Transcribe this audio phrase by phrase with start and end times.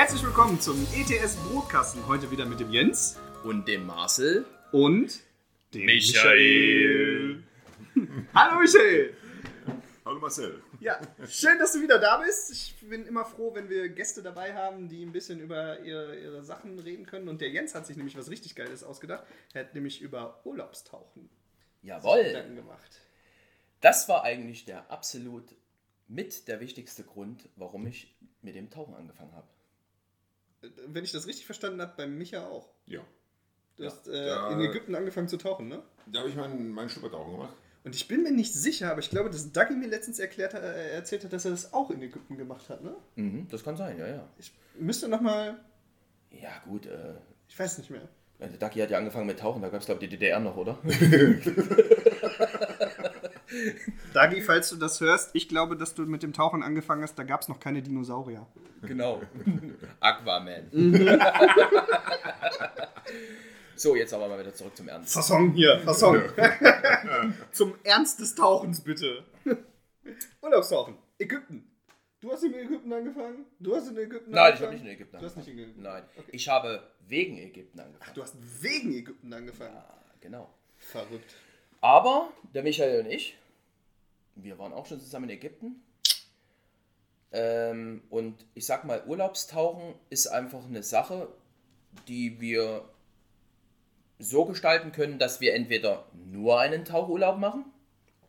[0.00, 2.08] Herzlich willkommen zum ETS Brotkasten.
[2.08, 4.46] Heute wieder mit dem Jens Und dem Marcel.
[4.72, 5.20] und
[5.74, 7.42] dem Michael.
[8.34, 9.14] Hallo Michael.
[10.06, 10.62] Hallo Marcel.
[10.80, 12.50] Ja, schön, dass du wieder da bist.
[12.50, 16.42] Ich bin immer froh, wenn wir Gäste dabei haben, die ein bisschen über ihre, ihre
[16.44, 17.28] Sachen reden können.
[17.28, 19.24] Und der Jens hat sich nämlich was richtig Geiles ausgedacht.
[19.52, 21.28] Er hat nämlich über Urlaubstauchen
[21.82, 22.24] Jawohl.
[22.24, 23.02] Gedanken gemacht.
[23.82, 25.54] Das war eigentlich der absolut
[26.08, 29.46] mit der wichtigste Grund, warum ich mit dem Tauchen angefangen habe.
[30.86, 32.68] Wenn ich das richtig verstanden habe, bei Micha auch.
[32.86, 33.00] Ja.
[33.76, 35.82] Du Ja, hast äh, da- in Ägypten angefangen zu tauchen, ne?
[36.06, 37.54] Da habe ich meinen, meinen Schnuppertauchen gemacht.
[37.82, 40.90] Und ich bin mir nicht sicher, aber ich glaube, dass Dagi mir letztens erklärt, äh,
[40.92, 42.94] erzählt hat, dass er das auch in Ägypten gemacht hat, ne?
[43.14, 44.28] Mhm, das kann sein, ja, ja.
[44.38, 45.58] Ich müsste nochmal,
[46.30, 46.84] Ja, gut.
[46.86, 47.14] Äh,
[47.48, 48.06] ich weiß nicht mehr.
[48.38, 50.56] der Ducky hat ja angefangen mit Tauchen, da gab es, glaube ich, die DDR noch,
[50.58, 50.78] oder?
[54.14, 57.22] Dagi, falls du das hörst, ich glaube, dass du mit dem Tauchen angefangen hast, da
[57.24, 58.46] gab es noch keine Dinosaurier.
[58.82, 59.20] genau.
[60.00, 60.70] Aquaman.
[63.76, 65.12] so, jetzt aber mal wieder zurück zum Ernst.
[65.14, 66.22] Fasson hier, Fasson.
[67.52, 69.24] Zum Ernst des Tauchens, bitte.
[70.42, 70.96] Urlaubstauchen.
[71.18, 71.66] Ägypten.
[72.20, 73.46] Du hast in Ägypten angefangen?
[73.58, 74.72] Du hast in Ägypten Nein, ich habe angefangen?
[74.72, 75.58] nicht in Ägypten Du hast nicht angefangen.
[75.58, 75.82] in Ägypten.
[75.82, 76.30] Nein, Okay.
[76.32, 78.14] ich habe wegen Ägypten angefangen.
[78.14, 79.74] Du hast wegen Ägypten angefangen.
[79.74, 80.52] Ah, genau.
[80.76, 81.34] Verrückt.
[81.80, 83.38] Aber der Michael und ich,
[84.42, 85.82] wir waren auch schon zusammen in Ägypten.
[87.32, 91.28] Ähm, und ich sag mal, Urlaubstauchen ist einfach eine Sache,
[92.08, 92.84] die wir
[94.18, 97.64] so gestalten können, dass wir entweder nur einen Tauchurlaub machen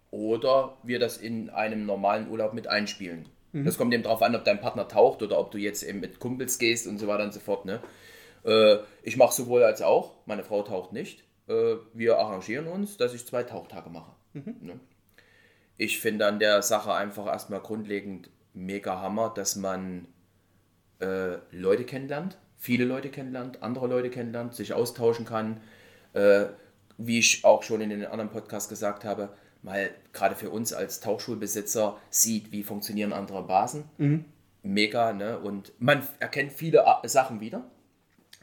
[0.09, 3.27] oder wir das in einem normalen Urlaub mit einspielen.
[3.53, 6.19] Das kommt eben darauf an, ob dein Partner taucht oder ob du jetzt eben mit
[6.19, 7.66] Kumpels gehst und so weiter und so fort.
[7.66, 7.81] Ne?
[8.45, 10.13] Äh, ich mache sowohl als auch.
[10.25, 11.25] Meine Frau taucht nicht.
[11.47, 14.11] Äh, wir arrangieren uns, dass ich zwei Tauchtage mache.
[14.33, 14.79] Ne?
[15.81, 20.08] Ich finde an der Sache einfach erstmal grundlegend mega Hammer, dass man
[21.00, 25.59] äh, Leute kennenlernt, viele Leute kennenlernt, andere Leute kennenlernt, sich austauschen kann.
[26.14, 26.46] Äh,
[27.00, 29.30] wie ich auch schon in den anderen Podcasts gesagt habe,
[29.64, 33.86] mal gerade für uns als Tauchschulbesitzer sieht, wie funktionieren andere Basen.
[34.62, 35.40] Mega, ne?
[35.40, 37.63] Und man erkennt viele A- Sachen wieder.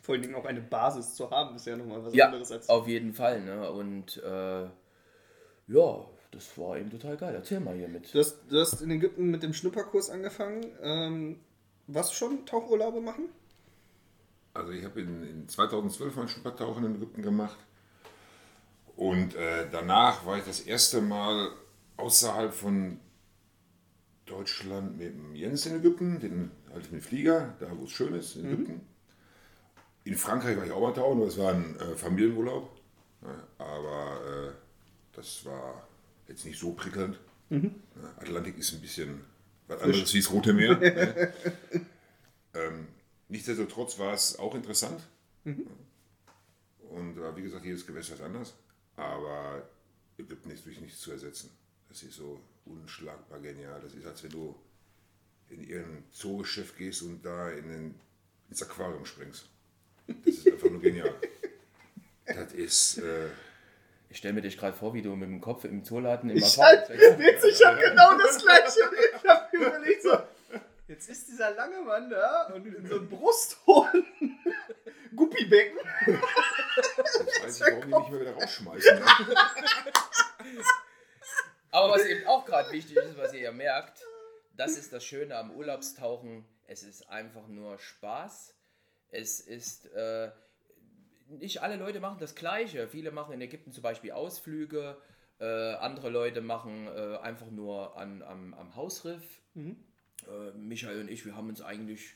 [0.03, 2.69] Vor allen Dingen auch eine Basis zu haben, ist ja nochmal was Ja, anderes als.
[2.69, 3.43] auf jeden Fall.
[3.43, 3.71] Ne?
[3.71, 4.65] Und äh,
[5.69, 7.35] ja, das war eben total geil.
[7.35, 8.13] Erzähl mal hier mit.
[8.13, 10.67] Du hast, du hast in Ägypten mit dem Schnupperkurs angefangen.
[10.83, 11.41] Ähm,
[11.87, 13.31] was schon Tauchurlaube machen?
[14.53, 17.59] Also ich habe in, in 2012 mein Schnuppertauchen in Ägypten gemacht.
[18.97, 21.51] Und äh, danach war ich das erste Mal
[21.97, 22.99] außerhalb von
[24.27, 28.15] Deutschland mit dem Jens in Ägypten, den halt mit dem Flieger, da wo es schön
[28.15, 28.81] ist, in Ägypten.
[30.05, 32.71] In Frankreich war ich auch mal tauchen, aber es war ein äh, Familienurlaub.
[33.23, 34.53] Ja, aber äh,
[35.15, 35.88] das war
[36.29, 37.19] jetzt nicht so prickelnd.
[37.51, 37.61] Ja,
[38.19, 39.25] Atlantik ist ein bisschen
[39.67, 40.77] was anderes wie das Rote Meer.
[40.79, 41.33] ne?
[42.55, 42.89] ähm,
[43.29, 45.03] nichtsdestotrotz war es auch interessant.
[46.91, 48.55] Und äh, wie gesagt, jedes Gewässer ist anders.
[48.97, 49.69] Aber
[50.19, 51.51] Ägypten ist durch nichts zu ersetzen.
[51.89, 53.81] Das ist so unschlagbar genial.
[53.81, 54.55] Das ist, als wenn du
[55.49, 57.95] in irgendein Zoogeschäft gehst und da in den,
[58.51, 59.49] ins Aquarium springst.
[60.07, 61.15] Das ist einfach nur genial.
[62.27, 62.99] Das ist.
[62.99, 63.29] Äh,
[64.11, 66.59] Ich stelle mir dich gerade vor, wie du mit dem Kopf im Zooladen im Ich
[66.59, 68.81] halt, witzig, ich hab genau das gleiche.
[69.17, 70.19] Ich hab überlegt so,
[70.87, 74.07] jetzt ist dieser lange Mann da und in so einem brusthohlen
[75.15, 75.79] Guppibecken.
[76.07, 79.03] jetzt weiß ich, warum die nicht mehr wieder rausschmeißen.
[81.71, 84.03] Aber was eben auch gerade wichtig ist, was ihr ja merkt,
[84.57, 86.47] das ist das Schöne am Urlaubstauchen.
[86.67, 88.55] Es ist einfach nur Spaß.
[89.11, 90.31] Es ist, äh,
[91.29, 92.89] nicht alle Leute machen das Gleiche.
[92.89, 94.97] Viele machen in Ägypten zum Beispiel Ausflüge.
[95.41, 95.45] Äh,
[95.75, 99.41] andere Leute machen äh, einfach nur an, am, am Hausriff.
[100.27, 102.15] Äh, Michael und ich, wir haben uns eigentlich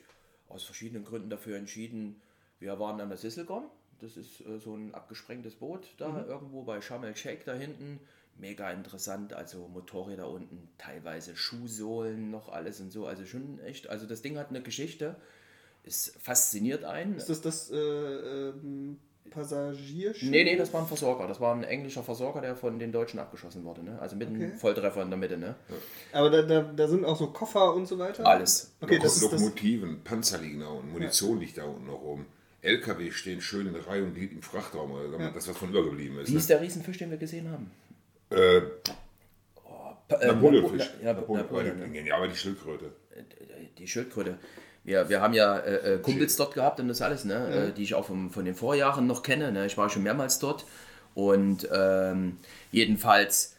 [0.48, 2.20] aus verschiedenen Gründen dafür entschieden.
[2.58, 3.64] Wir waren an der Sisselgorn.
[4.00, 8.00] Das ist äh, so ein abgesprengtes Boot da irgendwo bei Sharm el-Sheikh da hinten.
[8.36, 13.06] Mega interessant, also Motorräder unten, teilweise Schuhsohlen noch alles und so.
[13.06, 15.16] Also schon echt, also das Ding hat eine Geschichte.
[15.84, 17.16] Es fasziniert einen.
[17.16, 18.98] Ist das das, äh, ähm,
[19.30, 20.30] Passagierschiff?
[20.30, 21.26] Nee, nee, das war ein Versorger.
[21.26, 23.82] Das war ein englischer Versorger, der von den Deutschen abgeschossen wurde.
[23.82, 23.98] Ne?
[24.00, 24.58] Also mit einem Okay.
[24.58, 25.36] Volltreffer in der Mitte.
[25.38, 25.54] Ne?
[26.12, 28.26] Aber da, da, da sind auch so Koffer und so weiter?
[28.26, 28.72] Alles.
[28.80, 29.32] Okay, das ist das.
[29.32, 32.26] Lokomotiven, Panzer liegen da unten, Munition liegt da unten noch rum.
[32.60, 36.28] LKW stehen schön in Reihe und liegt im Frachtraum, also das, was von übergeblieben ist.
[36.28, 36.38] Wie Ne?
[36.38, 37.70] ist der Riesenfisch, den wir gesehen haben?
[38.30, 38.60] Äh,
[40.08, 40.90] Pa- äh, Napoleonfisch.
[41.02, 41.46] Napo- Ja, Napoleon,
[41.78, 42.06] Napoleon, ne?
[42.06, 42.92] ja, aber die Schildkröte.
[43.78, 44.38] die Schildkröte.
[44.84, 47.68] Wir, wir haben ja äh, äh, Kumpels dort gehabt und das alles, ne?
[47.68, 49.52] Äh, die ich auch vom, von den Vorjahren noch kenne.
[49.52, 49.66] Ne?
[49.66, 50.64] Ich war schon mehrmals dort.
[51.14, 52.38] Und ähm,
[52.70, 53.56] jedenfalls,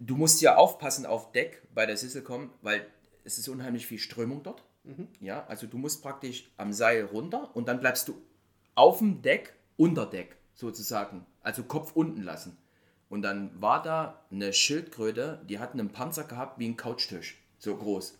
[0.00, 2.86] du musst ja aufpassen auf Deck bei der Sisselcom, weil
[3.24, 4.62] es ist unheimlich viel Strömung dort.
[5.20, 8.20] Ja, also du musst praktisch am Seil runter und dann bleibst du
[8.74, 11.24] auf dem Deck, unter Deck sozusagen.
[11.42, 12.56] Also Kopf unten lassen.
[13.08, 17.38] Und dann war da eine Schildkröte, die hat einen Panzer gehabt wie ein Couchtisch.
[17.58, 18.18] So groß.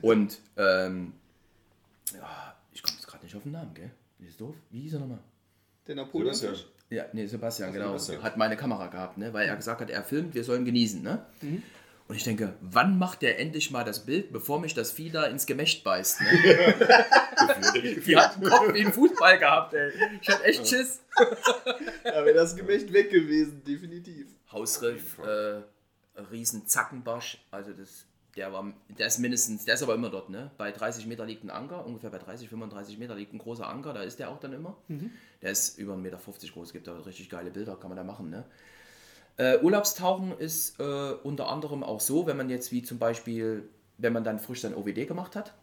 [0.00, 1.12] Und ähm,
[2.14, 3.90] ja, ich komme jetzt gerade nicht auf den Namen, gell?
[4.18, 4.54] Das ist doof.
[4.70, 5.18] Wie hieß er nochmal?
[5.86, 6.34] Der Napoleon?
[6.34, 6.70] Sebastian.
[6.90, 7.96] Ja, nee, Sebastian, genau.
[7.96, 8.22] Sebastian.
[8.22, 9.32] Hat meine Kamera gehabt, ne?
[9.32, 11.02] weil er gesagt hat, er filmt, wir sollen genießen.
[11.02, 11.24] Ne?
[12.06, 15.24] Und ich denke, wann macht der endlich mal das Bild, bevor mich das Vieh da
[15.24, 16.20] ins Gemächt beißt?
[16.20, 16.26] Ne?
[18.06, 19.92] Die hat einen Kopf wie ein Fußball gehabt, ey.
[20.20, 21.00] Ich hatte echt Schiss.
[22.04, 24.26] Da wäre das Gemächt weg gewesen, definitiv.
[24.50, 25.62] Hausriff, äh,
[26.30, 28.06] riesen Zackenbarsch, also das,
[28.36, 30.50] der war, der ist mindestens, der ist aber immer dort, ne?
[30.56, 33.92] Bei 30 Meter liegt ein Anker, ungefähr bei 30, 35 Meter liegt ein großer Anker,
[33.92, 34.76] da ist der auch dann immer.
[35.42, 36.18] Der ist über 1,50 Meter
[36.52, 38.44] groß, gibt da richtig geile Bilder, kann man da machen, ne?
[39.38, 43.68] Äh, Urlaubstauchen ist äh, unter anderem auch so, wenn man jetzt wie zum Beispiel,
[43.98, 45.54] wenn man dann frisch sein OWD gemacht hat,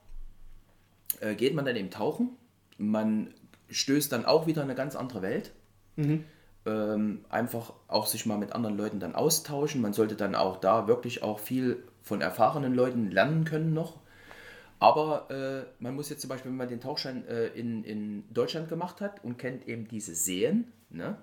[1.19, 2.29] äh, geht man dann eben tauchen.
[2.77, 3.33] Man
[3.69, 5.51] stößt dann auch wieder in eine ganz andere Welt.
[6.65, 9.81] Ähm, einfach auch sich mal mit anderen Leuten dann austauschen.
[9.81, 13.99] Man sollte dann auch da wirklich auch viel von erfahrenen Leuten lernen können noch.
[14.79, 18.69] Aber äh, man muss jetzt zum Beispiel, wenn man den Tauchschein äh, in, in Deutschland
[18.69, 21.17] gemacht hat und kennt eben diese Seen ne,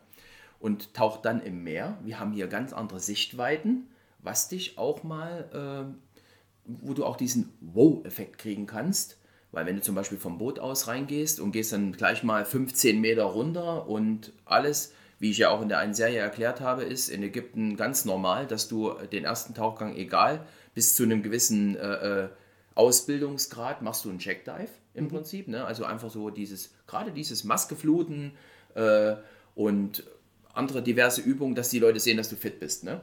[0.61, 3.89] und taucht dann im Meer, wir haben hier ganz andere Sichtweiten,
[4.19, 5.49] was dich auch mal,
[5.87, 6.31] äh,
[6.67, 9.19] wo du auch diesen Wow-Effekt kriegen kannst.
[9.53, 13.01] Weil wenn du zum Beispiel vom Boot aus reingehst und gehst dann gleich mal 15
[13.01, 17.09] Meter runter und alles, wie ich ja auch in der einen Serie erklärt habe, ist
[17.09, 22.25] in Ägypten ganz normal, dass du den ersten Tauchgang, egal, bis zu einem gewissen äh,
[22.25, 22.29] äh,
[22.75, 25.49] Ausbildungsgrad machst du einen Checkdive im Prinzip.
[25.49, 25.65] Ne?
[25.65, 28.33] Also einfach so dieses, gerade dieses Maskefluten
[28.75, 29.17] äh,
[29.55, 30.05] und
[30.53, 32.85] andere diverse Übungen, dass die Leute sehen, dass du fit bist.
[32.85, 33.01] Ne?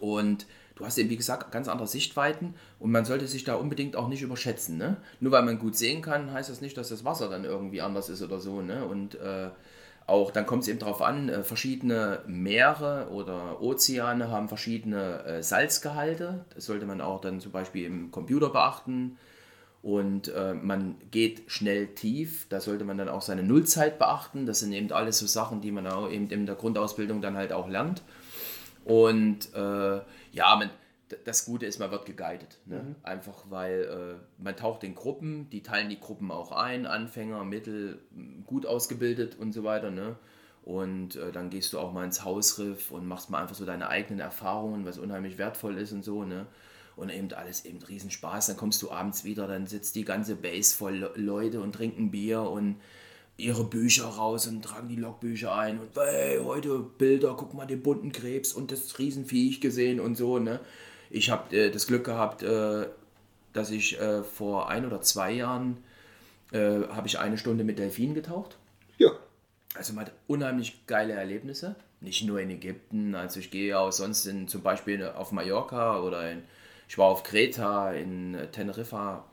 [0.00, 3.94] Und du hast eben, wie gesagt, ganz andere Sichtweiten und man sollte sich da unbedingt
[3.94, 4.76] auch nicht überschätzen.
[4.76, 4.96] Ne?
[5.20, 8.08] Nur weil man gut sehen kann, heißt das nicht, dass das Wasser dann irgendwie anders
[8.08, 8.60] ist oder so.
[8.60, 8.84] Ne?
[8.84, 9.50] Und äh,
[10.06, 15.42] auch dann kommt es eben darauf an, äh, verschiedene Meere oder Ozeane haben verschiedene äh,
[15.42, 16.44] Salzgehalte.
[16.54, 19.18] Das sollte man auch dann zum Beispiel im Computer beachten.
[19.82, 24.46] Und äh, man geht schnell tief, da sollte man dann auch seine Nullzeit beachten.
[24.46, 27.52] Das sind eben alles so Sachen, die man auch eben in der Grundausbildung dann halt
[27.52, 28.02] auch lernt.
[28.84, 30.00] Und äh,
[30.32, 30.70] ja, man,
[31.24, 32.58] das Gute ist, man wird geguidet.
[32.66, 32.96] Ne?
[33.02, 38.00] Einfach weil äh, man taucht in Gruppen, die teilen die Gruppen auch ein, Anfänger, Mittel,
[38.44, 39.90] gut ausgebildet und so weiter.
[39.90, 40.16] Ne?
[40.64, 43.88] Und äh, dann gehst du auch mal ins Hausriff und machst mal einfach so deine
[43.88, 46.24] eigenen Erfahrungen, was unheimlich wertvoll ist und so.
[46.24, 46.46] Ne?
[46.96, 48.48] Und eben alles eben Riesenspaß.
[48.48, 52.10] Dann kommst du abends wieder, dann sitzt die ganze Base voll Le- Leute und trinken
[52.10, 52.80] Bier und
[53.38, 57.82] ihre Bücher raus und tragen die Logbücher ein und hey, heute Bilder, guck mal den
[57.82, 60.58] bunten Krebs und das Riesenviech gesehen und so, ne?
[61.10, 62.86] Ich habe äh, das Glück gehabt, äh,
[63.52, 65.78] dass ich äh, vor ein oder zwei Jahren
[66.52, 68.56] äh, habe ich eine Stunde mit Delfinen getaucht.
[68.98, 69.10] Ja.
[69.74, 71.76] Also man hat unheimlich geile Erlebnisse.
[72.00, 76.30] Nicht nur in Ägypten, also ich gehe auch sonst in, zum Beispiel auf Mallorca oder
[76.30, 76.42] in,
[76.88, 79.24] ich war auf Kreta, in äh, Teneriffa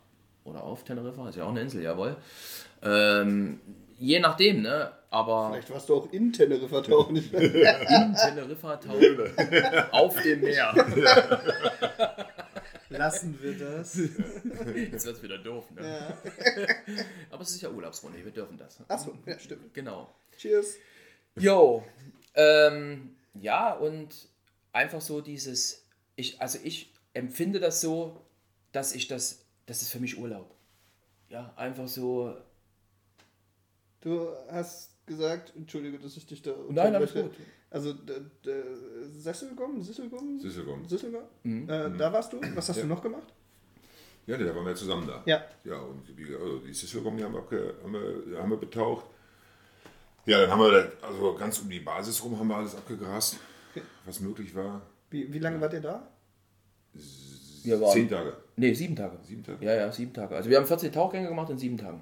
[0.46, 2.16] oder auf Teneriffa, ist ja auch eine Insel, jawohl.
[2.82, 3.60] Ähm,
[4.04, 4.92] je nachdem, ne?
[5.10, 7.16] Aber Vielleicht warst du auch in Teneriffa tauchen.
[7.34, 9.32] In Teneriffa tauchen
[9.92, 10.74] auf dem Meer.
[12.90, 13.96] Lassen wir das.
[13.96, 15.82] Jetzt wird es wieder doof, ne?
[15.88, 16.18] Ja.
[17.32, 18.78] Aber es ist ja Urlaubsrunde, wir dürfen das.
[18.88, 19.74] Achso, ja, stimmt.
[19.74, 20.14] Genau.
[20.38, 20.76] Cheers.
[21.36, 21.84] Jo,
[22.36, 24.10] ähm, ja, und
[24.72, 28.22] einfach so dieses, ich, also ich empfinde das so,
[28.72, 30.54] dass ich das, das ist für mich Urlaub.
[31.30, 32.36] Ja, einfach so,
[34.04, 37.32] Du hast gesagt, entschuldige, dass ich dich da Nein, alles gut.
[37.70, 37.94] Also,
[39.18, 40.40] Sesselgom, Sisselgom?
[40.40, 40.88] Sisselgom.
[40.88, 41.24] Sisselgom?
[41.44, 41.70] Mhm.
[41.70, 42.42] Äh, Da warst du?
[42.56, 42.84] Was hast Ja.
[42.84, 43.28] du noch gemacht?
[44.26, 45.22] Ja, da waren wir zusammen da.
[45.26, 45.44] Ja.
[45.64, 49.06] Ja, und wie, also die Sisselgom, die haben abge, haben, wir, haben wir betaucht.
[50.26, 53.38] Ja, dann haben wir, da, also ganz um die Basis rum haben wir alles abgegrast,
[54.06, 54.82] was möglich war.
[55.10, 56.08] Wie, wie lange wart ihr da?
[57.64, 58.36] wir waren, Zehn Tage.
[58.56, 59.18] nee, sieben Tage.
[59.24, 59.66] Sieben Tage?
[59.66, 60.36] Ja, ja, sieben Tage.
[60.36, 62.02] Also wir haben 14 Tauchgänge gemacht in sieben Tagen.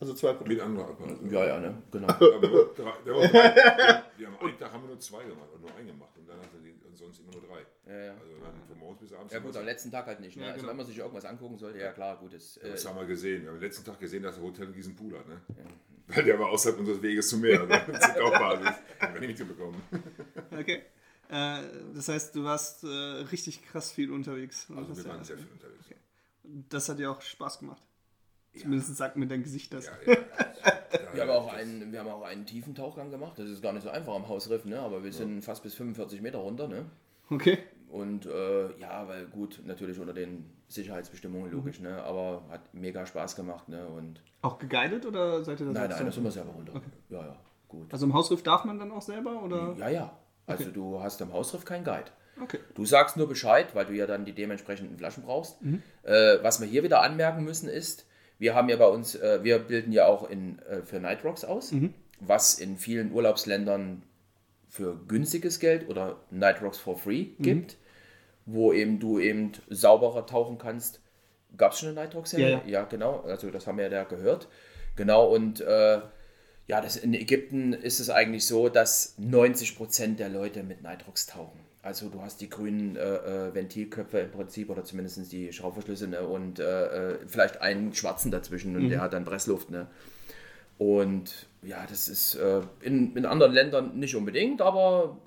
[0.00, 0.54] Also zwei Produkte.
[0.54, 1.30] Mit anderen Apparaten.
[1.30, 1.82] Ja, ja, ne?
[1.90, 2.08] Genau.
[2.08, 5.24] Aber wir, drei, wir, haben drei, wir, wir haben einen Tag haben wir nur zwei
[5.24, 7.64] gemacht, oder nur einen gemacht und dann hatten wir und sonst immer nur drei.
[7.90, 8.12] Ja, ja.
[8.12, 9.32] Also dann von morgens bis abends.
[9.32, 10.36] Ja gut, am letzten Tag halt nicht.
[10.36, 10.42] Ne?
[10.42, 10.70] Ja, Also genau.
[10.70, 12.34] wenn man sich irgendwas angucken sollte, ja klar, gut.
[12.34, 13.42] Das, äh, Das haben wir gesehen.
[13.42, 15.26] Wir haben am letzten Tag gesehen, dass der Hotel einen riesen Pool hat.
[15.28, 15.40] Ne?
[16.08, 17.64] Weil der war außerhalb unseres Weges zum Meer.
[17.64, 17.82] Ne?
[17.92, 18.68] Das sind auch Basis.
[19.00, 19.80] Haben wir nicht mitbekommen.
[20.52, 20.82] Okay.
[21.30, 21.62] Äh,
[21.94, 24.68] das heißt, du warst äh, richtig krass viel unterwegs.
[24.68, 25.84] Und Also wir ja- waren sehr viel unterwegs.
[26.68, 27.82] Das hat dir auch Spaß gemacht.
[28.60, 29.86] Zumindest sagt mir dein Gesicht das.
[29.86, 30.18] Ja, ja.
[31.12, 33.38] wir, haben auch einen, wir haben auch einen tiefen Tauchgang gemacht.
[33.38, 34.78] Das ist gar nicht so einfach am Hausriff, ne?
[34.78, 36.68] aber wir sind fast bis 45 Meter runter.
[36.68, 36.86] Ne?
[37.30, 37.58] Okay.
[37.88, 42.02] Und äh, ja, weil gut, natürlich unter den Sicherheitsbestimmungen logisch, ne?
[42.02, 43.68] aber hat mega Spaß gemacht.
[43.68, 43.86] Ne?
[43.86, 46.80] Und Auch geguided oder seid ihr da nein, nein, das sind wir selber runter.
[47.08, 47.36] Ja, ja,
[47.68, 47.92] gut.
[47.92, 49.74] Also im Hausriff darf man dann auch selber oder?
[49.78, 50.16] Ja, ja.
[50.46, 52.10] Also du hast am Hausriff keinen Guide.
[52.42, 52.58] Okay.
[52.74, 55.58] Du sagst nur Bescheid, weil du ja dann die dementsprechenden Flaschen brauchst.
[56.02, 58.06] Äh, was wir hier wieder anmerken müssen ist,
[58.38, 61.72] wir haben ja bei uns, äh, wir bilden ja auch in, äh, für Nightrocks aus,
[62.20, 64.02] was in vielen Urlaubsländern
[64.68, 67.76] für günstiges Geld oder Nightrocks for free gibt,
[68.44, 71.00] wo eben du eben sauberer tauchen kannst.
[71.56, 72.62] Gab es schon eine Nightrocks-Serie?
[72.66, 72.84] Ja, ja.
[72.84, 73.20] genau.
[73.20, 74.48] Also das haben wir ja da gehört.
[74.96, 76.00] Genau, und äh,
[76.66, 81.60] ja, das, in Ägypten ist es eigentlich so, dass 90% der Leute mit Nitrox tauchen.
[81.84, 86.26] Also du hast die grünen äh, äh, Ventilköpfe im Prinzip oder zumindest die Schraubverschlüsse ne?
[86.26, 89.70] und äh, äh, vielleicht einen schwarzen dazwischen und der hat dann Pressluft.
[89.70, 89.86] Ne?
[90.78, 95.18] Und ja, das ist äh, in, in anderen Ländern nicht unbedingt, aber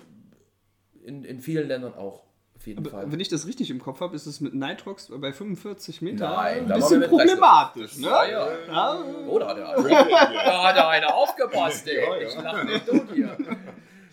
[1.04, 2.24] in, in vielen Ländern auch
[2.56, 3.10] auf jeden Fall.
[3.12, 6.72] Wenn ich das richtig im Kopf habe, ist es mit Nitrox bei 45 Meter Nein,
[6.72, 7.98] ein bisschen problematisch.
[7.98, 8.08] Ne?
[8.08, 8.48] Ja, ja.
[8.66, 12.26] Ja, Oh, da hat er, da hat er einer aufgepasst, ey.
[12.26, 13.36] Ich lache nicht tot hier.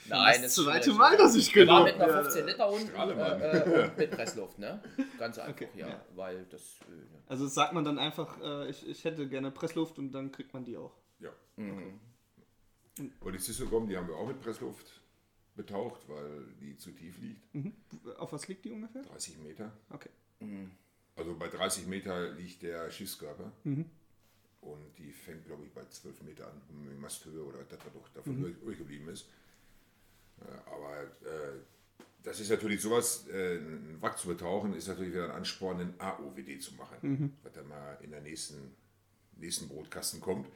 [0.08, 2.32] Nein, das ist zweite Mal, dass ich Wir waren gelobt mit einer werde.
[2.32, 3.42] 15 Liter Strahlemann.
[3.42, 4.82] äh, äh, und mit Pressluft, ne?
[5.18, 6.06] Ganz einfach, Okay, ja, ja.
[6.16, 6.62] Weil das.
[6.82, 6.86] Äh.
[7.28, 10.64] Also sagt man dann einfach, äh, ich, ich hätte gerne Pressluft und dann kriegt man
[10.64, 10.94] die auch.
[11.20, 11.30] Ja.
[11.58, 15.02] Und die Sisselgom, die haben wir auch mit Pressluft
[15.56, 17.44] betaucht, weil die zu tief liegt.
[18.20, 19.02] Auf was liegt die ungefähr?
[19.04, 19.72] 30 Meter.
[19.90, 20.10] Okay.
[21.16, 23.52] Also bei 30 Meter liegt der Schiffskörper.
[23.64, 27.80] Und die fängt, glaube ich, bei 12 Meter an, um die Masthöhe oder was das
[27.80, 29.28] da doch davon übrig- übrig geblieben ist.
[30.42, 31.60] Äh, Aber äh,
[32.24, 35.94] das ist natürlich sowas, äh, ein Wrack zu betauchen, ist natürlich wieder ein Ansporn, einen
[36.00, 36.98] AOWD zu machen,
[37.44, 38.76] was dann mal in der nächsten,
[39.38, 40.48] nächsten Brotkasten kommt,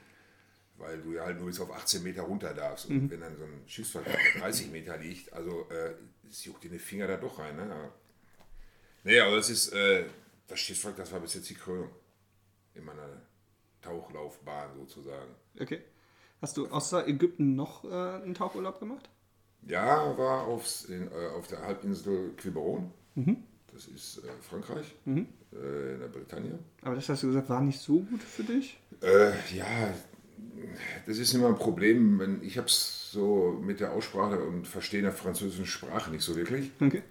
[0.77, 2.88] weil du ja halt nur bis auf 18 Meter runter darfst.
[2.88, 5.93] Und wenn dann so ein Schiffswrack bei 30 Meter liegt, also äh,
[6.29, 7.55] es juckt dir die Finger da doch rein.
[7.55, 7.63] Ne?
[7.63, 7.93] Aber-
[9.03, 10.05] Nee, aber das ist, äh,
[10.48, 11.89] das Schiffswrack, das war bis jetzt die Krönung
[12.75, 13.21] in meiner
[13.81, 15.33] Tauchlaufbahn sozusagen.
[15.59, 15.81] Okay.
[16.41, 17.88] Hast du außer Ägypten noch äh,
[18.24, 19.09] einen Tauchurlaub gemacht?
[19.68, 22.92] Ja, war aufs, in, äh, auf der Halbinsel Quiberon.
[23.74, 26.60] Das ist äh, Frankreich, äh, in der Bretagne.
[26.82, 28.80] Aber das hast du gesagt, war nicht so gut für dich?
[29.01, 29.94] Äh, ja,
[31.06, 35.04] das ist immer ein Problem, wenn ich habe es so mit der Aussprache und Verstehen
[35.04, 36.72] der französischen Sprache nicht so wirklich.
[36.80, 37.04] Okay.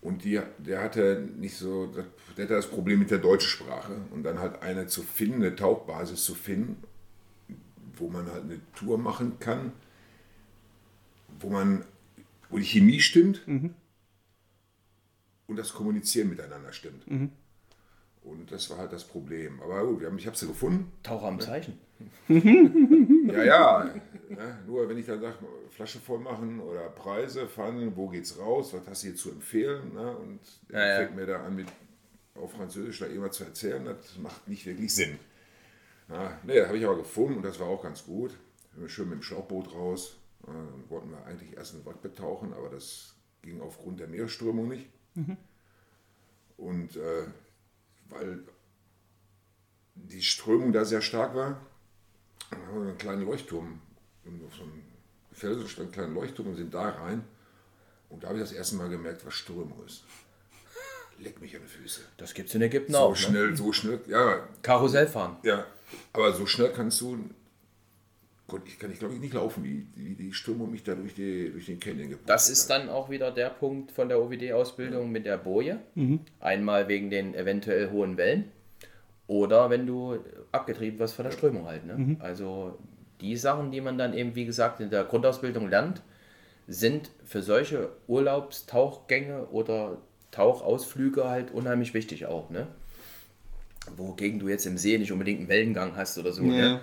[0.00, 3.94] Und die, der hatte nicht so, der hatte das Problem mit der deutschen Sprache.
[4.10, 6.82] Und dann halt eine zu finden, eine Tauchbasis zu finden,
[7.96, 9.72] wo man halt eine Tour machen kann,
[11.40, 11.84] wo man,
[12.50, 13.42] wo die Chemie stimmt
[15.46, 17.04] und das Kommunizieren miteinander stimmt.
[18.24, 19.60] Und das war halt das Problem.
[19.60, 20.92] Aber gut, wir haben, ich habe sie gefunden.
[21.02, 21.78] Taucher am Zeichen.
[22.28, 23.94] Ja, ja.
[24.30, 25.36] ja nur wenn ich dann sage,
[25.70, 29.94] Flasche voll machen oder Preise verhandeln, wo geht's raus, was hast du hier zu empfehlen?
[29.94, 30.16] Ne?
[30.16, 30.96] Und er Ja, ja.
[31.06, 31.68] fängt mir da an, mit,
[32.34, 35.18] auf Französisch da irgendwas zu erzählen, das macht nicht wirklich Sinn.
[36.08, 38.36] Ja, ne, das habe ich aber gefunden und das war auch ganz gut.
[38.86, 40.18] Schön mit dem Schlauchboot raus.
[40.46, 44.86] Dann wollten wir eigentlich erst einen Watt betauchen, aber das ging aufgrund der Meeresströmung nicht.
[46.56, 47.26] Und äh,
[48.08, 48.40] weil
[49.94, 51.60] die Strömung da sehr stark war,
[52.50, 53.80] haben wir einen kleinen Leuchtturm,
[54.46, 54.82] auf so einem
[55.32, 57.24] Felsen stand ein kleiner Leuchtturm und sind da rein.
[58.10, 60.04] Und da habe ich das erste Mal gemerkt, was Strömung ist.
[61.18, 62.00] Leck mich an die Füße.
[62.16, 63.10] Das gibt's in Ägypten So auch.
[63.10, 63.16] Ne?
[63.16, 65.36] schnell, so schnell, ja, Karussell fahren.
[65.42, 65.66] ja.
[66.14, 67.18] Aber so schnell kannst du,
[68.52, 71.14] Gott, ich kann ich glaube ich nicht laufen, wie, wie die Strömung mich da durch,
[71.14, 75.10] die, durch den Canyon gepusht Das ist dann auch wieder der Punkt von der OWD-Ausbildung
[75.10, 75.78] mit der Boje.
[76.38, 78.52] Einmal wegen den eventuell hohen Wellen
[79.26, 80.18] oder wenn du
[80.52, 81.86] abgetrieben wirst von der Strömung halt.
[81.86, 81.94] Ne?
[82.20, 82.78] Also
[83.22, 86.02] die Sachen, die man dann eben, wie gesagt, in der Grundausbildung lernt,
[86.68, 89.96] sind für solche Urlaubstauchgänge oder
[90.30, 92.50] Tauchausflüge halt unheimlich wichtig auch.
[92.50, 92.66] Ne?
[93.96, 96.42] Wogegen du jetzt im See nicht unbedingt einen Wellengang hast oder so.
[96.42, 96.80] Ne?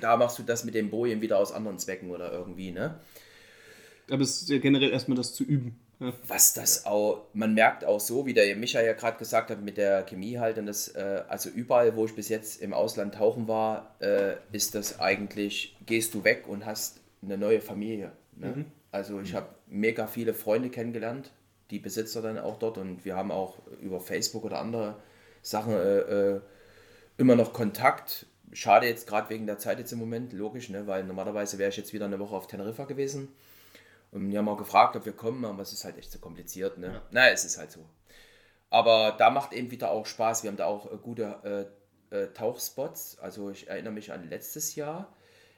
[0.00, 2.70] Da machst du das mit dem Bojen wieder aus anderen Zwecken oder irgendwie.
[2.70, 2.98] Ne?
[4.10, 5.78] Aber es ist ja generell erstmal das zu üben.
[6.26, 9.76] was das auch, man merkt auch so, wie der Micha ja gerade gesagt hat, mit
[9.76, 13.48] der Chemie halt und das, äh, also überall, wo ich bis jetzt im Ausland tauchen
[13.48, 18.12] war, äh, ist das eigentlich, gehst du weg und hast eine neue Familie.
[18.36, 18.64] Ne?
[18.92, 21.32] Also ich habe mega viele Freunde kennengelernt,
[21.70, 24.96] die Besitzer dann auch dort und wir haben auch über Facebook oder andere
[25.42, 26.40] Sachen äh, äh,
[27.18, 28.26] immer noch Kontakt.
[28.52, 30.86] Schade jetzt gerade wegen der Zeit jetzt im Moment, logisch, ne?
[30.86, 33.28] weil normalerweise wäre ich jetzt wieder eine Woche auf Teneriffa gewesen.
[34.10, 36.78] Und die haben auch gefragt, ob wir kommen, aber es ist halt echt so kompliziert.
[36.78, 36.86] Ne?
[36.86, 37.02] Ja.
[37.10, 37.84] Naja, es ist halt so.
[38.70, 40.42] Aber da macht eben wieder auch Spaß.
[40.42, 41.68] Wir haben da auch äh, gute
[42.10, 43.18] äh, äh, Tauchspots.
[43.18, 45.12] Also ich erinnere mich an letztes Jahr.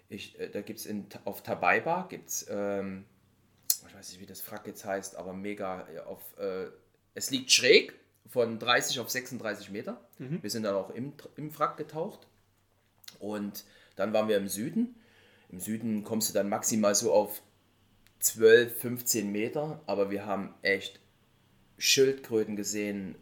[0.09, 0.89] Ich, äh, da gibt es
[1.25, 3.05] auf Tabaiba, gibt's, ähm,
[3.87, 6.67] ich weiß nicht, wie das Frack jetzt heißt, aber mega äh, auf, äh,
[7.15, 7.95] es liegt schräg
[8.27, 10.01] von 30 auf 36 Meter.
[10.19, 12.29] Wir sind dann auch im, im Frack getaucht.
[13.21, 14.97] Und dann waren wir im Süden.
[15.51, 17.43] Im Süden kommst du dann maximal so auf
[18.21, 21.01] 12, 15 Meter, aber wir haben echt
[21.79, 23.15] Schildkröten gesehen,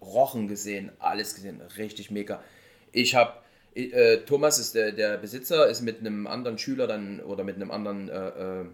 [0.00, 2.42] Rochen gesehen, alles gesehen, richtig mega.
[2.92, 3.34] Ich habe,
[3.74, 7.70] äh, Thomas ist der, der Besitzer, ist mit einem anderen Schüler dann oder mit einem
[7.70, 8.64] anderen äh, äh,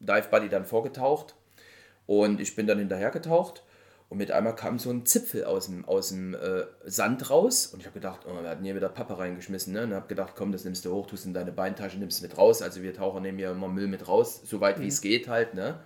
[0.00, 1.34] Dive Buddy dann vorgetaucht
[2.06, 3.62] und ich bin dann hinterher getaucht
[4.08, 7.80] und mit einmal kam so ein Zipfel aus dem, aus dem äh, Sand raus und
[7.80, 9.84] ich habe gedacht, oh, wir hatten hier wieder Pappe reingeschmissen ne?
[9.84, 12.62] und habe gedacht, komm, das nimmst du hoch, tust in deine Beintasche, nimmst mit raus.
[12.62, 15.54] Also wir Taucher nehmen ja immer Müll mit raus, so weit wie es geht halt.
[15.54, 15.80] Ne?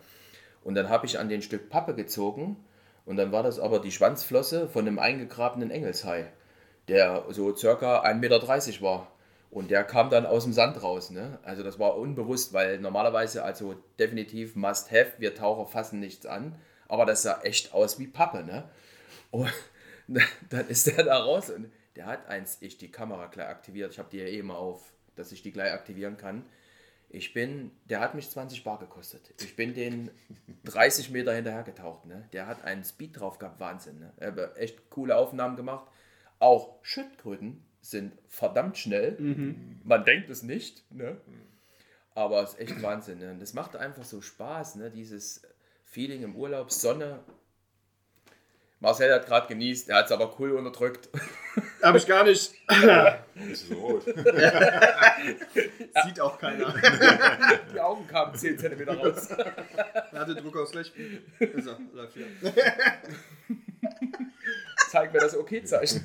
[0.62, 2.56] Und dann habe ich an den Stück Pappe gezogen
[3.06, 6.26] und dann war das aber die Schwanzflosse von einem eingegrabenen Engelshai,
[6.88, 9.12] der so circa 1,30 Meter war.
[9.50, 11.10] Und der kam dann aus dem Sand raus.
[11.10, 11.38] Ne?
[11.42, 16.56] Also das war unbewusst, weil normalerweise, also definitiv must have, wir Taucher fassen nichts an.
[16.88, 18.42] Aber das sah echt aus wie Pappe.
[18.42, 18.68] Ne?
[19.30, 19.52] Und
[20.50, 23.92] dann ist der da raus und der hat eins, ich die Kamera gleich aktiviert.
[23.92, 26.44] Ich habe die ja eh immer auf, dass ich die gleich aktivieren kann.
[27.10, 29.32] Ich bin, der hat mich 20 Bar gekostet.
[29.40, 30.10] Ich bin den
[30.64, 32.04] 30 Meter hinterher getaucht.
[32.04, 32.28] Ne?
[32.32, 33.98] Der hat einen Speed drauf gehabt, Wahnsinn.
[33.98, 34.12] Ne?
[34.18, 35.86] Er hat echt coole Aufnahmen gemacht.
[36.38, 39.16] Auch Schildkröten sind verdammt schnell.
[39.84, 41.16] Man denkt es nicht, ne?
[42.14, 43.18] aber es ist echt Wahnsinn.
[43.18, 43.30] Ne?
[43.30, 44.90] Und das macht einfach so Spaß, ne?
[44.90, 45.42] dieses
[45.90, 47.20] Feeling im Urlaub, Sonne.
[48.80, 51.08] Marcel hat gerade genießt, er hat es aber cool unterdrückt.
[51.82, 52.52] Hab ich gar nicht.
[53.50, 54.04] Ist so rot.
[56.04, 56.72] Sieht auch keiner.
[57.74, 59.30] Die Augen kamen 10 cm raus.
[59.30, 60.92] Er hatte Druckausgleich.
[61.40, 62.26] Ist er, läuft wieder.
[64.90, 66.04] Zeig mir das Okay-Zeichen.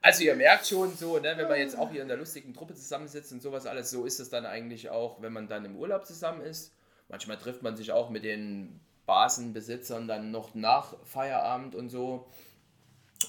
[0.00, 2.74] Also ihr merkt schon so, ne, wenn man jetzt auch hier in der lustigen Truppe
[2.74, 6.06] zusammensitzt und sowas alles, so ist es dann eigentlich auch, wenn man dann im Urlaub
[6.06, 6.72] zusammen ist.
[7.10, 12.26] Manchmal trifft man sich auch mit den Basenbesitzern dann noch nach Feierabend und so.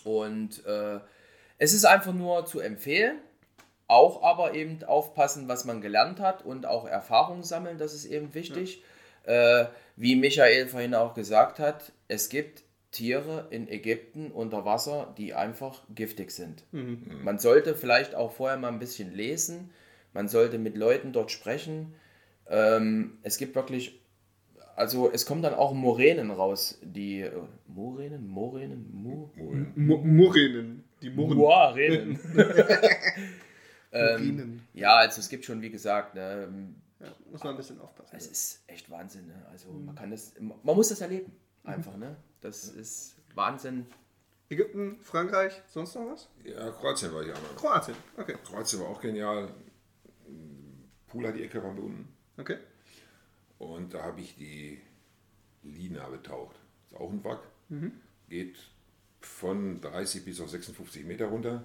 [0.04, 1.00] Und äh,
[1.58, 3.18] es ist einfach nur zu empfehlen.
[3.88, 8.34] Auch aber eben aufpassen, was man gelernt hat und auch Erfahrungen sammeln, das ist eben
[8.34, 8.84] wichtig.
[9.24, 9.66] Äh,
[9.98, 15.82] wie Michael vorhin auch gesagt hat, es gibt Tiere in Ägypten unter Wasser, die einfach
[15.94, 16.64] giftig sind.
[17.24, 19.72] Man sollte vielleicht auch vorher mal ein bisschen lesen,
[20.14, 21.94] man sollte mit Leuten dort sprechen.
[22.54, 24.02] Ähm, es gibt wirklich,
[24.76, 27.32] also es kommen dann auch Moränen raus, die äh,
[27.68, 29.30] Moränen, Moränen, Mu-
[30.04, 30.84] Murrinen.
[31.02, 31.38] Die Murren.
[31.38, 32.20] Moränen.
[33.94, 34.68] Murrinen.
[34.74, 36.48] ja, also es gibt schon, wie gesagt, ne,
[37.00, 38.16] Ja, muss man ein bisschen aufpassen.
[38.16, 39.28] es ist echt Wahnsinn.
[39.28, 39.46] Ne?
[39.52, 41.32] Also man kann das, man muss das erleben,
[41.64, 41.96] einfach.
[41.98, 42.16] Ne?
[42.42, 43.86] Das ist Wahnsinn.
[44.50, 46.30] Ägypten, Frankreich, sonst noch was?
[46.44, 47.52] Ja, Kroatien war ich einmal.
[47.56, 47.96] Kroatien.
[48.18, 48.36] Okay.
[48.46, 49.48] Kroatien war auch genial.
[51.08, 52.08] Pula, die Ecke waren wir unten.
[52.38, 52.58] Okay.
[53.58, 54.82] Und da habe ich die
[55.64, 56.56] Lina betaucht.
[56.88, 57.42] Ist auch ein Wrack.
[58.30, 58.58] Geht
[59.22, 61.64] von 30 bis auf 56 Meter runter.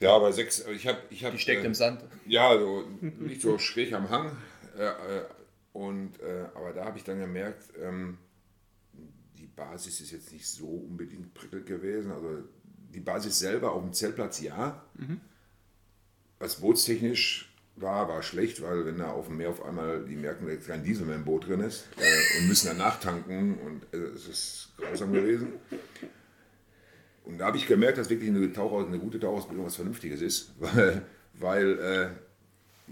[0.00, 0.98] Ja, aber sechs, ich habe.
[1.10, 2.02] Ich hab, Die steckt äh, im Sand.
[2.26, 4.36] Ja, so, nicht so schräg am Hang.
[4.76, 5.24] Äh, äh,
[5.72, 8.18] und, äh, aber da habe ich dann gemerkt, ähm,
[9.36, 12.10] die Basis ist jetzt nicht so unbedingt prickelnd gewesen.
[12.10, 12.42] Also
[12.92, 14.84] die Basis selber auf dem Zeltplatz ja.
[16.38, 20.46] Was bootstechnisch war, war schlecht, weil wenn da auf dem Meer auf einmal die merken,
[20.46, 24.08] dass kein Diesel mehr im Boot drin ist äh, und müssen dann nachtanken und äh,
[24.14, 25.54] es ist grausam gewesen.
[27.24, 30.52] Und da habe ich gemerkt, dass wirklich eine, Tauchaus eine gute Tauchausbildung was Vernünftiges ist,
[30.58, 31.02] weil,
[31.34, 32.08] weil äh,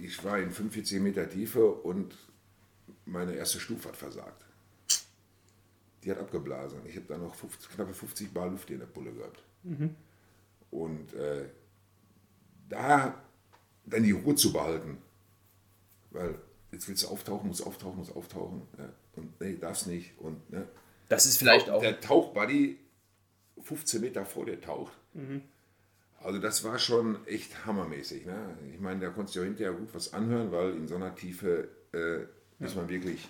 [0.03, 2.17] ich war in 45 Meter Tiefe und
[3.05, 4.47] meine erste Stufe hat versagt.
[6.05, 6.79] Die hat abgeblasen.
[6.87, 9.43] Ich habe da noch 50, knappe 50 Bar Luft in der Pulle gehabt.
[10.71, 11.47] Und äh,
[12.69, 13.23] da
[13.87, 14.99] dann die Ruhe zu behalten,
[16.11, 16.35] weil
[16.73, 18.63] jetzt willst du auftauchen, musst auftauchen, musst auftauchen.
[18.79, 20.19] Ja, und nee, darfst nicht.
[20.19, 20.67] Und, ne,
[21.09, 21.81] Das ist vielleicht auch.
[21.81, 22.79] der Tauchbuddy
[23.63, 24.93] 15 Meter vor dir taucht.
[26.23, 28.27] Also das war schon echt hammermäßig.
[28.27, 28.57] Ne?
[28.73, 31.69] Ich meine, da konntest du ja hinterher gut was anhören, weil in so einer Tiefe
[31.93, 33.29] äh, ist man wirklich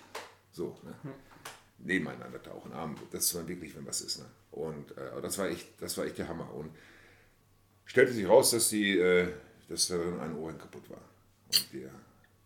[0.51, 0.93] So, ne?
[1.79, 2.71] Nebeneinander tauchen,
[3.11, 4.19] das war wirklich, wenn was ist.
[4.19, 4.25] Ne?
[4.51, 6.53] Und äh, das war echt, das war echt der Hammer.
[6.53, 6.69] Und
[7.85, 9.29] stellte sich raus, dass die, äh,
[9.71, 11.01] dass darin ein Ohrring kaputt war.
[11.47, 11.89] Und der,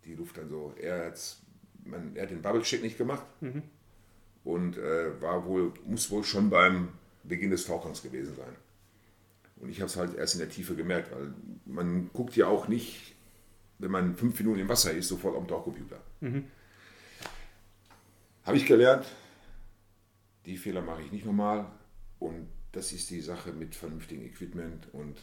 [0.05, 1.41] die Luft dann so, er, hat's,
[1.83, 3.25] man, er hat den Bubble-Check nicht gemacht
[4.43, 6.89] und äh, war wohl, muss wohl schon beim
[7.23, 8.55] Beginn des Tauchens gewesen sein.
[9.57, 11.33] Und ich habe es halt erst in der Tiefe gemerkt, weil
[11.65, 13.15] man guckt ja auch nicht,
[13.79, 15.99] wenn man fünf Minuten im Wasser ist, sofort am Tauchcomputer.
[18.43, 19.05] Habe ich gelernt,
[20.45, 21.65] die Fehler mache ich nicht nochmal.
[22.19, 24.93] Und das ist die Sache mit vernünftigem Equipment.
[24.93, 25.17] Und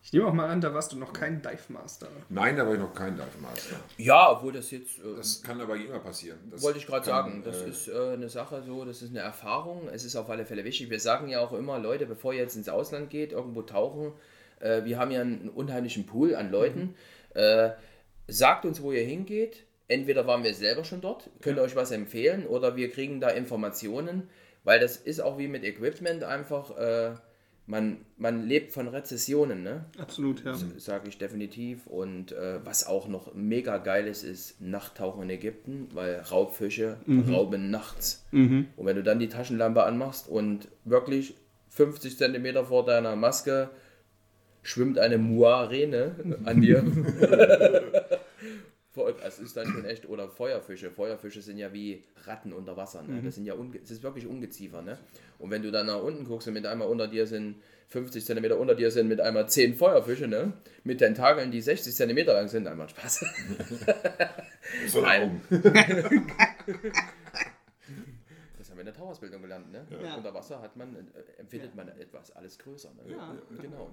[0.00, 2.08] Ich nehme auch mal an, da warst du noch kein Dive Master.
[2.28, 3.76] nein, da war ich noch kein Dive Master.
[3.98, 4.98] Ja, obwohl das jetzt.
[5.00, 6.38] Äh, Das kann aber immer passieren.
[6.50, 9.20] Das Wollte ich gerade sagen, das äh, ist äh, eine Sache so, das ist eine
[9.20, 10.88] Erfahrung, es ist auf alle Fälle wichtig.
[10.88, 14.12] Wir sagen ja auch immer, Leute, bevor ihr jetzt ins Ausland geht, irgendwo tauchen,
[14.60, 16.94] äh, wir haben ja einen unheimlichen Pool an Leuten,
[17.34, 17.70] äh,
[18.28, 19.64] sagt uns, wo ihr hingeht.
[19.88, 23.30] Entweder waren wir selber schon dort, könnt ihr euch was empfehlen, oder wir kriegen da
[23.30, 24.28] Informationen,
[24.64, 27.14] weil das ist auch wie mit Equipment einfach, äh,
[27.68, 29.84] man, man lebt von Rezessionen, ne?
[29.98, 30.56] Absolut, ja.
[30.78, 31.86] sage ich definitiv.
[31.86, 36.96] Und äh, was auch noch mega geil ist, ist Nachttauchen in Ägypten, weil Raubfische
[37.30, 38.26] rauben nachts.
[38.76, 41.34] Und wenn du dann die Taschenlampe anmachst und wirklich
[41.68, 43.68] 50 Zentimeter vor deiner Maske
[44.62, 46.12] schwimmt eine Muarene
[46.44, 46.82] an dir.
[49.06, 50.90] Es ist dann schon echt, oder Feuerfische.
[50.90, 53.02] Feuerfische sind ja wie Ratten unter Wasser.
[53.02, 53.22] Ne?
[53.22, 54.82] Das sind ja unge das ist wirklich Ungeziefer.
[54.82, 54.98] Ne?
[55.38, 57.56] Und wenn du dann nach unten guckst und mit einmal unter dir sind
[57.88, 60.52] 50 Zentimeter unter dir sind mit einmal 10 Feuerfische, ne?
[60.84, 63.24] Mit Tentakeln, die 60 Zentimeter lang sind, einmal Spaß.
[64.88, 65.22] so Nein.
[65.22, 65.42] Augen.
[68.58, 69.86] Das haben wir in der Tauchausbildung gelernt, ne?
[70.02, 70.16] Ja.
[70.16, 72.90] Unter Wasser hat man, äh, empfindet man etwas alles größer.
[72.92, 73.12] Ne?
[73.12, 73.34] Ja.
[73.62, 73.90] Genau.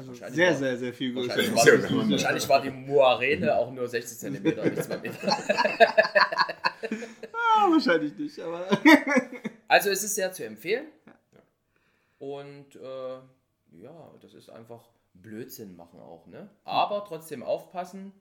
[0.00, 1.28] Also Wahrscheinlich sehr, war- sehr, sehr viel größer.
[1.36, 1.54] Wahrscheinlich
[1.94, 5.36] war, die, wahrscheinlich war die Moarene auch nur 60 Zentimeter, nicht 2 Meter.
[7.32, 8.66] Ah, wahrscheinlich nicht, aber.
[9.68, 10.86] Also es ist sehr zu empfehlen.
[12.18, 13.18] Und äh,
[13.82, 14.82] ja, das ist einfach
[15.14, 16.26] Blödsinn machen auch.
[16.26, 16.48] Ne?
[16.64, 18.12] Aber trotzdem aufpassen,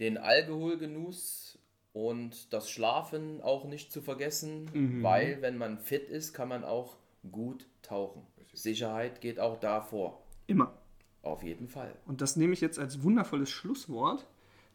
[0.00, 1.58] den Alkoholgenuss
[1.92, 6.96] und das Schlafen auch nicht zu vergessen, weil wenn man fit ist, kann man auch
[7.30, 8.26] gut tauchen.
[8.52, 10.20] Sicherheit geht auch davor.
[10.48, 10.72] Immer.
[11.24, 11.92] Auf jeden Fall.
[12.06, 14.26] Und das nehme ich jetzt als wundervolles Schlusswort.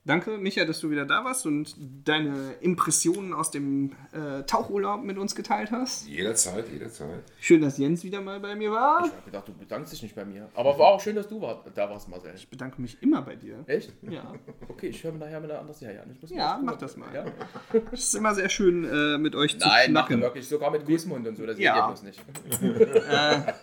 [0.05, 5.17] Danke, Micha, dass du wieder da warst und deine Impressionen aus dem äh, Tauchurlaub mit
[5.19, 6.07] uns geteilt hast.
[6.07, 7.21] Jederzeit, jederzeit.
[7.39, 9.05] Schön, dass Jens wieder mal bei mir war.
[9.05, 10.49] Ich habe gedacht, du bedankst dich nicht bei mir.
[10.55, 12.31] Aber war auch schön, dass du war, da warst, Marcel.
[12.35, 13.63] Ich bedanke mich immer bei dir.
[13.67, 13.93] Echt?
[14.01, 14.33] Ja,
[14.69, 16.09] Okay, ich höre mir nachher mal eine andere Serie an.
[16.11, 17.13] Ich muss mir Ja, mach das mal.
[17.13, 17.25] Ja?
[17.91, 20.21] es ist immer sehr schön, äh, mit euch zu Nein, machen schnacken.
[20.21, 20.47] wirklich.
[20.47, 21.45] Sogar mit Kussmund und so.
[21.45, 21.73] Das Ja.
[21.73, 22.23] geht ja bloß nicht.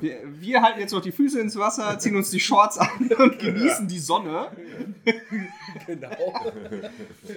[0.00, 3.38] Wir, wir halten jetzt noch die Füße ins Wasser, ziehen uns die Shorts an und
[3.38, 4.48] genießen die Sonne.
[5.86, 6.10] Genau.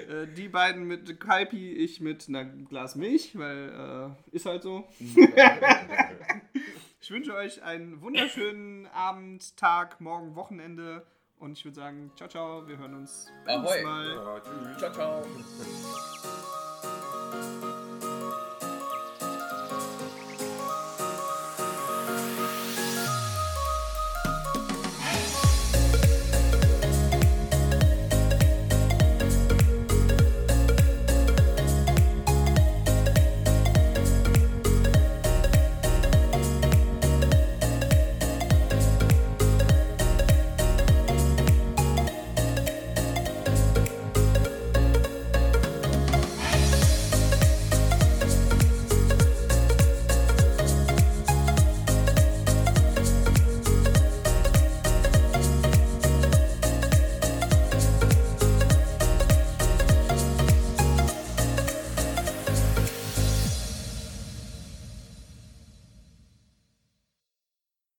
[0.10, 4.88] Äh, die beiden mit Kalpi, ich mit einem Glas Milch, weil äh, ist halt so.
[7.02, 11.06] ich wünsche euch einen wunderschönen Abend, Tag, morgen, Wochenende
[11.38, 14.15] und ich würde sagen, ciao, ciao, wir hören uns beim nächsten Mal.
[14.15, 14.41] Ja.
[14.78, 15.24] Ciao, ciao.